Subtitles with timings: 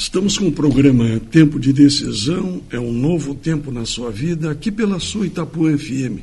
[0.00, 4.72] Estamos com o programa Tempo de Decisão, é um novo tempo na sua vida, aqui
[4.72, 6.22] pela sua Itapuã FM,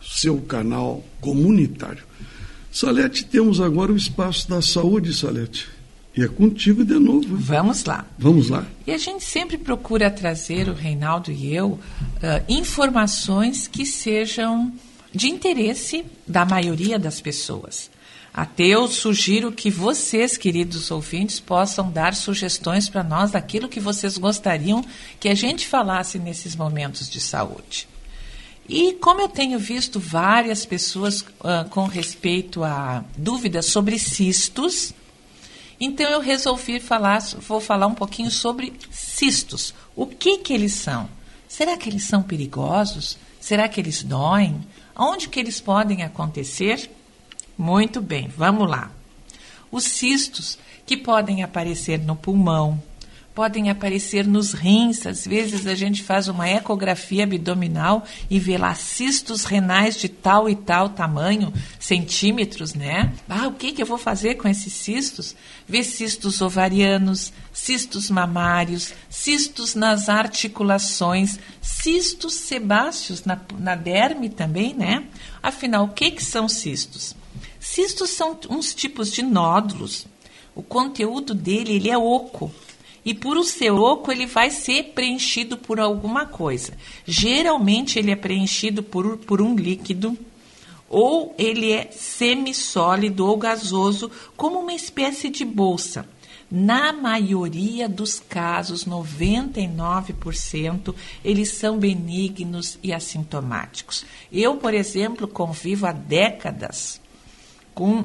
[0.00, 2.02] seu canal comunitário.
[2.72, 5.68] Salete, temos agora o espaço da saúde, Salete.
[6.16, 7.36] E é contigo de novo.
[7.36, 8.06] Vamos lá.
[8.18, 8.66] Vamos lá.
[8.86, 11.80] E a gente sempre procura trazer, o Reinaldo e eu, uh,
[12.48, 14.72] informações que sejam
[15.14, 17.90] de interesse da maioria das pessoas.
[18.34, 24.16] Até eu sugiro que vocês, queridos ouvintes, possam dar sugestões para nós daquilo que vocês
[24.16, 24.82] gostariam
[25.20, 27.86] que a gente falasse nesses momentos de saúde.
[28.66, 34.94] E como eu tenho visto várias pessoas uh, com respeito a dúvidas sobre cistos,
[35.78, 39.74] então eu resolvi falar, vou falar um pouquinho sobre cistos.
[39.94, 41.06] O que que eles são?
[41.46, 43.18] Será que eles são perigosos?
[43.38, 44.58] Será que eles doem?
[44.96, 46.88] Onde que eles podem acontecer?
[47.62, 48.90] Muito bem, vamos lá.
[49.70, 52.82] Os cistos que podem aparecer no pulmão,
[53.36, 55.06] podem aparecer nos rins.
[55.06, 60.50] Às vezes a gente faz uma ecografia abdominal e vê lá cistos renais de tal
[60.50, 63.12] e tal tamanho, centímetros, né?
[63.28, 65.36] Ah, o que, que eu vou fazer com esses cistos?
[65.64, 75.04] Vê cistos ovarianos, cistos mamários, cistos nas articulações, cistos sebáceos na, na derme também, né?
[75.40, 77.21] Afinal, o que, que são cistos?
[77.62, 80.08] Cistos são uns tipos de nódulos.
[80.52, 82.50] O conteúdo dele ele é oco.
[83.04, 86.72] E por o ser oco, ele vai ser preenchido por alguma coisa.
[87.06, 90.18] Geralmente ele é preenchido por, por um líquido,
[90.90, 96.04] ou ele é semissólido ou gasoso, como uma espécie de bolsa.
[96.50, 100.92] Na maioria dos casos, 99%,
[101.24, 104.04] eles são benignos e assintomáticos.
[104.32, 107.00] Eu, por exemplo, convivo há décadas
[107.74, 108.04] com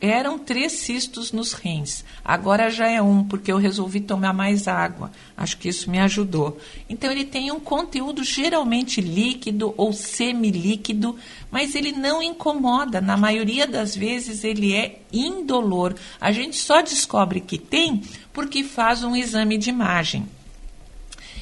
[0.00, 2.04] eram três cistos nos rins.
[2.22, 5.10] Agora já é um, porque eu resolvi tomar mais água.
[5.34, 6.58] Acho que isso me ajudou.
[6.88, 11.16] Então ele tem um conteúdo geralmente líquido ou semilíquido,
[11.50, 13.00] mas ele não incomoda.
[13.00, 15.94] Na maioria das vezes ele é indolor.
[16.20, 18.02] A gente só descobre que tem
[18.32, 20.28] porque faz um exame de imagem.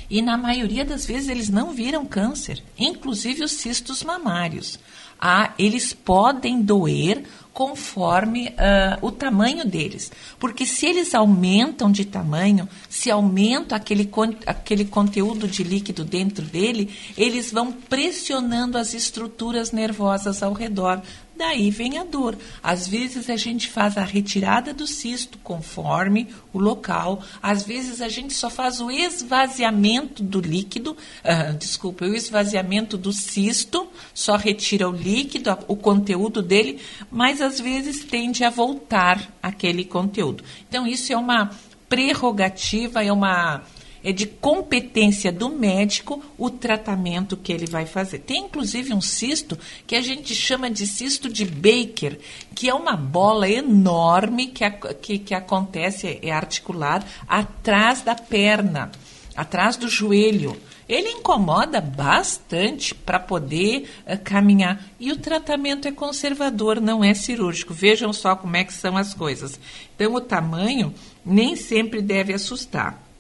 [0.09, 4.79] E na maioria das vezes eles não viram câncer, inclusive os cistos mamários.
[5.25, 7.23] Ah, eles podem doer
[7.53, 10.11] conforme uh, o tamanho deles.
[10.37, 14.11] Porque se eles aumentam de tamanho, se aumenta aquele,
[14.47, 21.01] aquele conteúdo de líquido dentro dele, eles vão pressionando as estruturas nervosas ao redor,
[21.37, 22.37] daí vem a dor.
[22.63, 28.09] Às vezes a gente faz a retirada do cisto conforme o local, às vezes a
[28.09, 34.89] gente só faz o esvaziamento do líquido, uh, desculpa, o esvaziamento do cisto, só retira
[34.89, 40.45] o líquido, o conteúdo dele, mas às vezes tende a voltar aquele conteúdo.
[40.69, 41.51] Então isso é uma
[41.89, 43.63] prerrogativa, é uma
[44.05, 48.21] é de competência do médico o tratamento que ele vai fazer.
[48.21, 52.19] Tem inclusive um cisto que a gente chama de cisto de Baker,
[52.55, 54.69] que é uma bola enorme que,
[55.01, 58.91] que, que acontece, é articular, atrás da perna,
[59.37, 60.57] atrás do joelho.
[60.89, 64.85] Ele incomoda bastante para poder uh, caminhar.
[64.99, 67.73] E o tratamento é conservador, não é cirúrgico.
[67.73, 69.59] Vejam só como é que são as coisas.
[69.95, 70.93] Então, o tamanho
[71.25, 73.12] nem sempre deve assustar.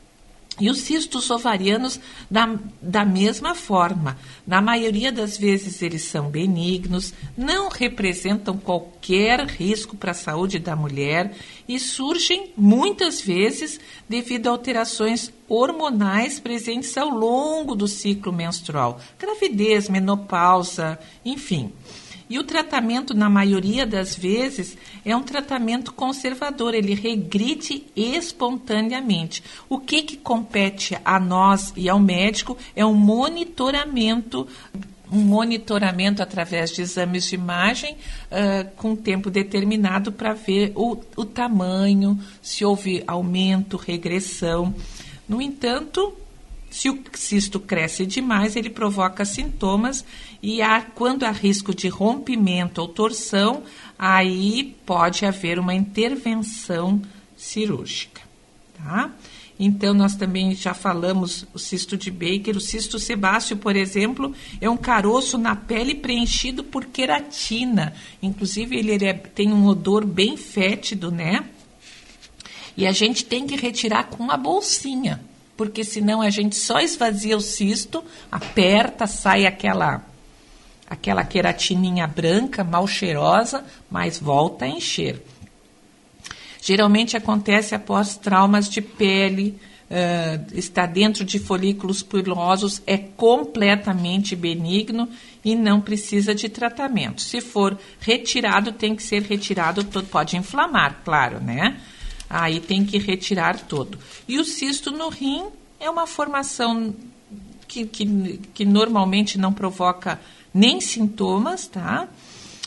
[0.60, 1.98] E os cistos ovarianos,
[2.30, 4.18] da, da mesma forma.
[4.46, 10.76] Na maioria das vezes, eles são benignos, não representam qualquer risco para a saúde da
[10.76, 11.34] mulher
[11.68, 19.88] e surgem muitas vezes devido a alterações hormonais presentes ao longo do ciclo menstrual gravidez,
[19.88, 21.72] menopausa, enfim.
[22.32, 29.44] E o tratamento, na maioria das vezes, é um tratamento conservador, ele regride espontaneamente.
[29.68, 34.48] O que, que compete a nós e ao médico é um monitoramento
[35.12, 37.96] um monitoramento através de exames de imagem
[38.30, 44.74] uh, com tempo determinado para ver o, o tamanho, se houve aumento, regressão.
[45.28, 46.16] No entanto,
[46.72, 50.02] se o cisto cresce demais, ele provoca sintomas
[50.42, 53.62] e há, quando há risco de rompimento ou torção,
[53.98, 57.02] aí pode haver uma intervenção
[57.36, 58.22] cirúrgica,
[58.74, 59.10] tá?
[59.60, 62.56] Então, nós também já falamos o cisto de Baker.
[62.56, 67.92] O cisto sebáceo, por exemplo, é um caroço na pele preenchido por queratina.
[68.22, 71.44] Inclusive, ele, é, tem um odor bem fétido, né?
[72.78, 75.20] E a gente tem que retirar com uma bolsinha
[75.56, 80.04] porque senão a gente só esvazia o cisto, aperta, sai aquela
[80.92, 85.22] aquela queratininha branca, mal cheirosa, mas volta a encher.
[86.60, 89.58] Geralmente acontece após traumas de pele,
[89.90, 95.08] uh, está dentro de folículos pilosos, é completamente benigno
[95.42, 97.22] e não precisa de tratamento.
[97.22, 99.84] Se for retirado, tem que ser retirado.
[100.04, 101.80] Pode inflamar, claro, né?
[102.34, 103.98] Aí tem que retirar todo.
[104.26, 105.44] E o cisto no rim
[105.78, 106.94] é uma formação
[107.68, 110.18] que, que, que normalmente não provoca
[110.54, 112.08] nem sintomas, tá?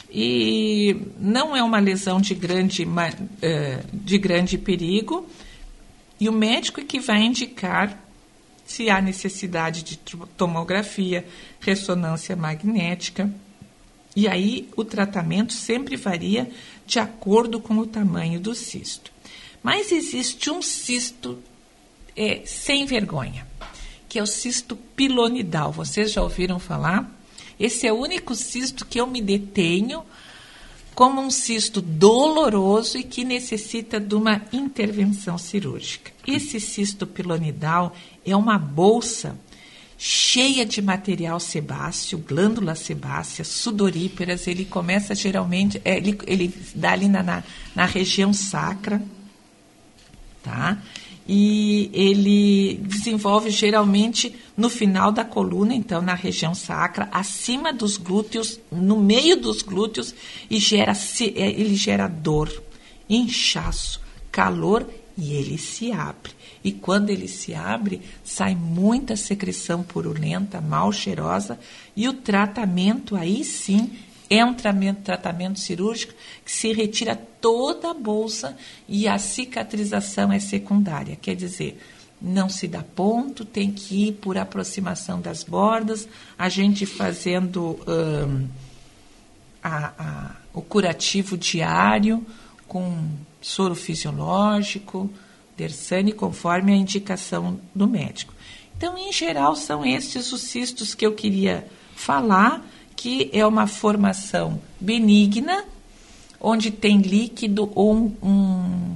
[0.08, 2.88] E não é uma lesão de grande,
[3.42, 5.28] eh, de grande perigo.
[6.20, 8.00] E o médico é que vai indicar
[8.68, 9.98] se há necessidade de
[10.38, 11.26] tomografia,
[11.60, 13.34] ressonância magnética.
[14.16, 16.52] E aí o tratamento sempre varia
[16.86, 19.15] de acordo com o tamanho do cisto.
[19.66, 21.40] Mas existe um cisto
[22.16, 23.48] é, sem vergonha,
[24.08, 25.72] que é o cisto pilonidal.
[25.72, 27.12] Vocês já ouviram falar?
[27.60, 30.04] Esse é o único cisto que eu me detenho
[30.94, 36.12] como um cisto doloroso e que necessita de uma intervenção cirúrgica.
[36.28, 39.36] Esse cisto pilonidal é uma bolsa
[39.98, 44.46] cheia de material sebáceo, glândula sebácea, sudoríperas.
[44.46, 49.02] Ele começa geralmente, é, ele, ele dá ali na, na, na região sacra,
[50.45, 50.77] tá?
[51.27, 58.59] e ele desenvolve geralmente no final da coluna, então na região sacra, acima dos glúteos,
[58.71, 60.13] no meio dos glúteos
[60.50, 62.51] e gera é, ele gera dor,
[63.09, 64.00] inchaço,
[64.31, 64.88] calor
[65.18, 66.31] e ele se abre.
[66.63, 71.59] E quando ele se abre, sai muita secreção purulenta, mal cheirosa,
[71.95, 73.92] e o tratamento aí sim
[74.30, 76.13] é um tratamento, cirúrgico
[76.44, 78.57] que se retira toda a bolsa
[78.88, 81.16] e a cicatrização é secundária.
[81.16, 81.80] Quer dizer,
[82.22, 86.07] não se dá ponto, tem que ir por aproximação das bordas,
[86.38, 88.48] a gente fazendo hum,
[89.63, 92.25] a, a, o curativo diário
[92.68, 93.07] com
[93.42, 95.10] soro fisiológico,
[95.56, 98.33] Dersane, conforme a indicação do médico.
[98.78, 104.62] Então, em geral, são estes os cistos que eu queria falar que é uma formação
[104.80, 105.65] benigna,
[106.39, 108.95] onde tem líquido ou um, um,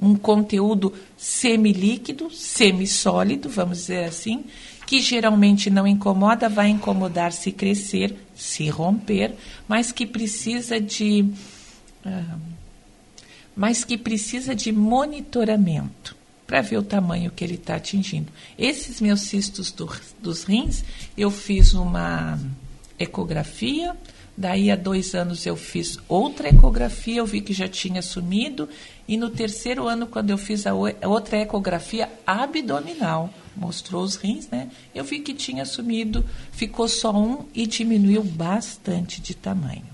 [0.00, 4.44] um conteúdo semilíquido, semissólido, vamos dizer assim,
[4.86, 9.34] que geralmente não incomoda, vai incomodar se crescer, se romper,
[9.66, 11.22] mas que precisa de.
[12.04, 12.54] Uh,
[13.56, 16.16] mas que precisa de monitoramento
[16.46, 18.30] para ver o tamanho que ele está atingindo.
[18.58, 19.88] Esses meus cistos do,
[20.20, 20.84] dos rins,
[21.16, 22.38] eu fiz uma
[22.98, 23.96] ecografia.
[24.36, 28.68] Daí, há dois anos, eu fiz outra ecografia, eu vi que já tinha sumido.
[29.06, 34.70] E no terceiro ano, quando eu fiz a outra ecografia abdominal, mostrou os rins, né?
[34.94, 39.93] Eu vi que tinha sumido, ficou só um e diminuiu bastante de tamanho.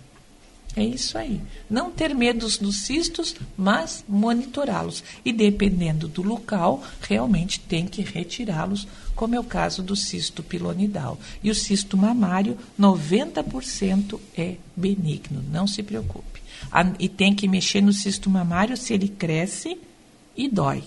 [0.77, 1.41] É isso aí.
[1.69, 5.03] Não ter medo dos cistos, mas monitorá-los.
[5.25, 8.87] E dependendo do local, realmente tem que retirá-los,
[9.17, 11.19] como é o caso do cisto pilonidal.
[11.43, 16.41] E o cisto mamário, 90% é benigno, não se preocupe.
[16.99, 19.77] E tem que mexer no cisto mamário se ele cresce
[20.37, 20.85] e dói.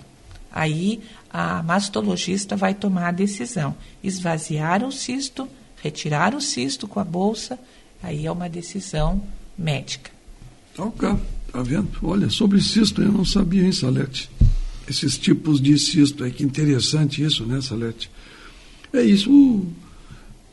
[0.50, 5.50] Aí a mastologista vai tomar a decisão: esvaziar o cisto,
[5.82, 7.60] retirar o cisto com a bolsa.
[8.02, 9.22] Aí é uma decisão
[9.58, 10.12] médica.
[10.78, 11.10] Ok,
[11.52, 11.90] tá vendo?
[12.02, 14.30] Olha, sobre cisto eu não sabia, hein, Salete?
[14.88, 18.10] Esses tipos de cisto aí, que interessante isso, né, Salete?
[18.92, 19.66] É isso,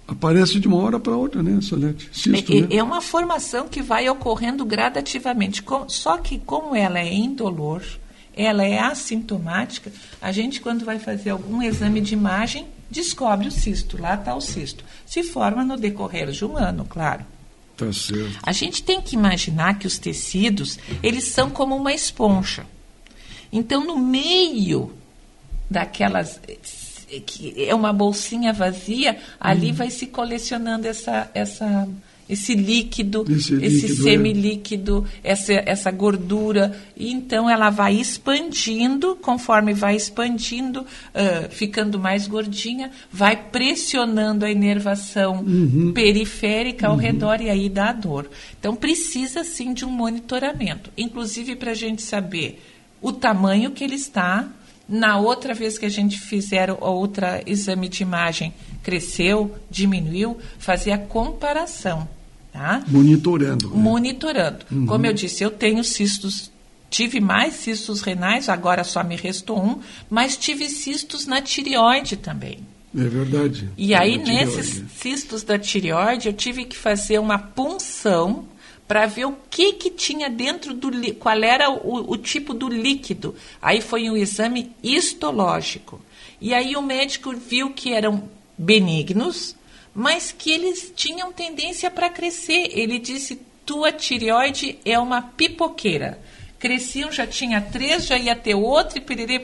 [0.07, 2.11] aparece de uma hora para outra, né, Salete?
[2.13, 2.69] Cisto, é, né?
[2.71, 7.83] é uma formação que vai ocorrendo gradativamente, só que como ela é indolor,
[8.37, 14.01] ela é assintomática, a gente quando vai fazer algum exame de imagem, descobre o cisto,
[14.01, 14.85] lá está o cisto.
[15.07, 17.25] Se forma no decorrer de um ano, claro.
[17.87, 18.39] Tá certo.
[18.43, 22.67] A gente tem que imaginar que os tecidos, eles são como uma esponja.
[23.53, 24.93] Então, no meio
[25.69, 26.41] daquelas
[27.27, 29.75] que é uma bolsinha vazia, ali hum.
[29.75, 31.89] vai se colecionando essa essa
[32.31, 34.11] esse líquido, esse, esse líquido, é.
[34.11, 35.33] semilíquido, é.
[35.33, 36.79] essa, essa gordura.
[36.97, 44.51] E então ela vai expandindo, conforme vai expandindo, uh, ficando mais gordinha, vai pressionando a
[44.51, 45.93] inervação uhum.
[45.93, 47.01] periférica ao uhum.
[47.01, 48.31] redor e aí dá dor.
[48.59, 52.63] Então precisa sim de um monitoramento, inclusive para a gente saber
[53.03, 54.49] o tamanho que ele está.
[54.89, 60.91] Na outra vez que a gente fizer o outra exame de imagem, cresceu, diminuiu, fazer
[60.91, 62.09] a comparação.
[62.53, 62.83] Tá?
[62.89, 63.69] Monitorando.
[63.71, 63.77] Né?
[63.77, 64.67] Monitorando.
[64.71, 64.87] Uhum.
[64.87, 66.51] Como eu disse, eu tenho cistos,
[66.91, 72.59] tive mais cistos renais, agora só me restou um, mas tive cistos na tireoide também.
[72.97, 73.71] É verdade.
[73.77, 78.47] E aí, nesses cistos da tireoide, eu tive que fazer uma punção
[78.91, 83.37] para ver o que, que tinha dentro do qual era o, o tipo do líquido.
[83.63, 86.01] Aí foi um exame histológico.
[86.41, 88.25] E aí o médico viu que eram
[88.59, 89.55] benignos,
[89.95, 92.69] mas que eles tinham tendência para crescer.
[92.73, 96.19] Ele disse: tua tireoide é uma pipoqueira
[96.61, 99.41] cresciam, já tinha três, já ia ter outro, e pererê.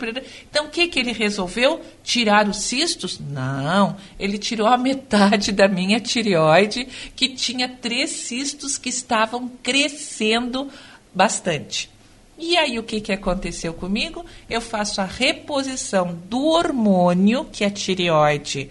[0.49, 1.81] Então, o que, que ele resolveu?
[2.05, 3.19] Tirar os cistos?
[3.19, 6.87] Não, ele tirou a metade da minha tireoide,
[7.17, 10.69] que tinha três cistos que estavam crescendo
[11.15, 11.91] bastante.
[12.39, 14.23] E aí, o que, que aconteceu comigo?
[14.49, 18.69] Eu faço a reposição do hormônio que a tireoide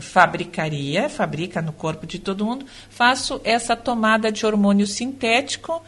[0.00, 5.82] fabricaria, fabrica no corpo de todo mundo, faço essa tomada de hormônio sintético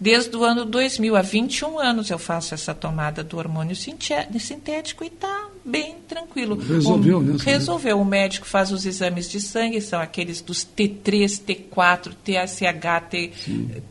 [0.00, 5.08] Desde o ano 2000, há 21 anos, eu faço essa tomada do hormônio sintético e
[5.08, 6.56] está bem tranquilo.
[6.56, 7.36] Resolveu, o, né?
[7.38, 8.00] Resolveu.
[8.00, 13.32] O médico faz os exames de sangue, são aqueles dos T3, T4, TSH, T,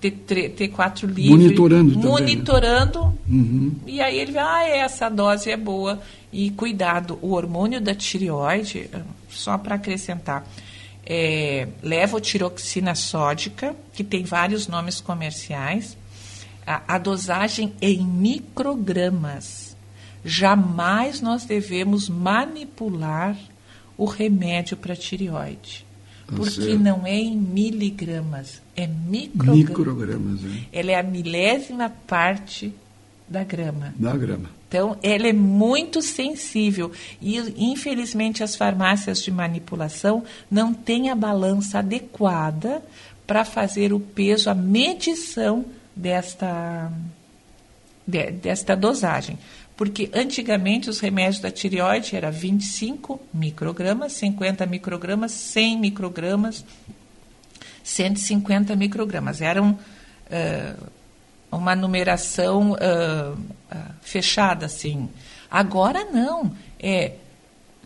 [0.02, 1.30] T3, T4 livre.
[1.30, 2.04] Monitorando também.
[2.04, 2.10] Né?
[2.10, 3.06] Monitorando.
[3.06, 3.14] Né?
[3.30, 3.76] Uhum.
[3.86, 6.02] E aí ele vai, ah, essa dose é boa.
[6.34, 8.90] E cuidado, o hormônio da tireoide,
[9.30, 10.44] só para acrescentar,
[11.06, 15.98] é, levotiroxina sódica, que tem vários nomes comerciais,
[16.70, 19.76] a, a dosagem é em microgramas.
[20.24, 23.36] Jamais nós devemos manipular
[23.98, 25.84] o remédio para tireoide.
[26.28, 26.78] Tá porque certo.
[26.78, 29.58] não é em miligramas, é microgramas.
[29.58, 30.80] Microgramas, é.
[30.80, 32.72] Ela é a milésima parte
[33.28, 33.96] da grama.
[33.98, 34.52] Da grama.
[34.68, 41.80] Então, ela é muito sensível e, infelizmente, as farmácias de manipulação não têm a balança
[41.80, 42.84] adequada
[43.26, 45.66] para fazer o peso, a medição
[46.00, 46.92] desta,
[48.08, 49.38] de, desta dosagem.
[49.76, 56.66] Porque antigamente os remédios da tireoide eram 25 microgramas, 50 microgramas, 100 microgramas,
[57.84, 59.42] 150 microgramas.
[59.42, 60.90] Eram uh,
[61.52, 63.38] uma numeração uh,
[64.02, 65.10] fechada, assim.
[65.50, 66.52] Agora não.
[66.82, 67.14] É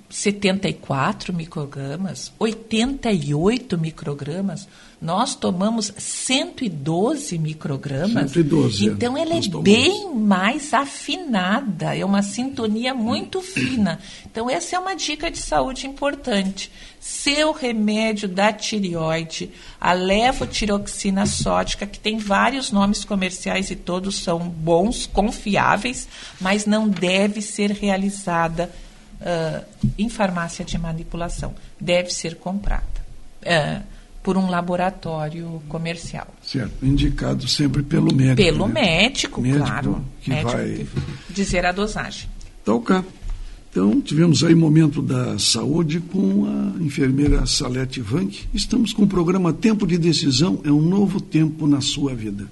[0.10, 4.68] 74 microgramas, 88 microgramas,
[5.02, 8.32] nós tomamos 112 microgramas.
[8.32, 8.86] 112.
[8.86, 14.00] Então ela é bem mais afinada, é uma sintonia muito fina.
[14.26, 16.72] Então essa é uma dica de saúde importante.
[17.02, 19.50] Seu remédio da tireoide,
[19.82, 26.08] a levotiroxina sódica, que tem vários nomes comerciais e todos são bons, confiáveis,
[26.40, 28.72] mas não deve ser realizada
[29.24, 29.65] uh,
[29.98, 31.53] em farmácia de manipulação.
[31.80, 32.84] Deve ser comprada
[33.42, 33.84] uh,
[34.22, 36.27] por um laboratório comercial.
[36.42, 38.36] Certo, indicado sempre pelo médico.
[38.36, 38.74] Pelo né?
[38.74, 40.06] médico, médico, claro.
[40.22, 40.88] Que médico vai
[41.30, 42.30] dizer a dosagem.
[42.63, 43.03] Tá ok.
[43.70, 48.46] Então, tivemos aí momento da saúde com a enfermeira Salete Vanck.
[48.53, 52.48] Estamos com o programa Tempo de Decisão, é um novo tempo na sua vida.